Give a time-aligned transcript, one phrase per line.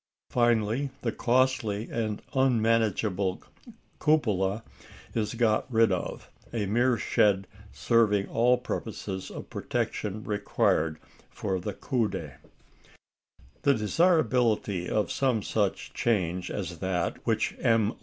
[0.31, 3.39] Finally, the costly and unmanageable
[3.99, 4.63] cupola
[5.13, 10.97] is got rid of, a mere shed serving all purposes of protection required
[11.29, 12.37] for the "coudé."
[13.61, 17.93] The desirability of some such change as that which M.